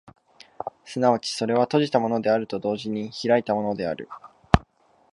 [0.83, 4.09] 即ちそれは閉じたものであると同時に開いたものである。